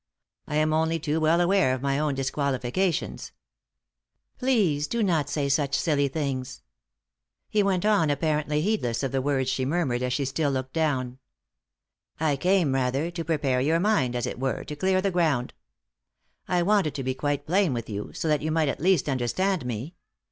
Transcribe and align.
I 0.47 0.55
am 0.55 0.73
only 0.73 0.97
too 0.97 1.19
well 1.19 1.39
aware 1.39 1.75
of 1.75 1.83
my 1.83 1.99
own 1.99 2.15
disqualifications."" 2.15 3.33
Please 4.39 4.87
do 4.87 5.03
not 5.03 5.29
say 5.29 5.47
such 5.47 5.77
silly 5.77 6.07
things." 6.07 6.63
He 7.51 7.61
went 7.61 7.85
on 7.85 8.09
apparently 8.09 8.61
heedless 8.61 9.03
of 9.03 9.11
the 9.11 9.21
words 9.21 9.47
she 9.47 9.63
murmured 9.63 10.01
as 10.01 10.11
she 10.11 10.25
still 10.25 10.49
looked 10.49 10.73
down." 10.73 11.19
I 12.29 12.35
came, 12.35 12.73
rather, 12.73 13.11
to 13.11 13.23
prepare 13.23 13.61
your 13.61 13.79
mind— 13.79 14.15
as 14.15 14.25
it 14.25 14.39
were, 14.39 14.63
to 14.63 14.75
clear 14.75 15.01
the 15.03 15.11
ground. 15.11 15.53
I 16.47 16.63
wanted 16.63 16.95
to 16.95 17.03
be 17.03 17.13
quite 17.13 17.45
plain 17.45 17.71
with 17.71 17.85
9i 17.85 17.89
3i 17.89 17.89
9 17.93 17.93
iii^d 17.93 17.93
by 17.93 17.93
Google 17.93 17.93
THE 17.93 17.93
INTERRUPTED 17.93 18.09
KISS 18.09 18.15
you, 18.15 18.19
so 18.21 18.27
that 18.27 18.41
you 18.41 18.51
might 18.51 18.69
at 18.69 18.79
least 18.81 19.07
understand 19.07 19.65
me. 19.67 19.93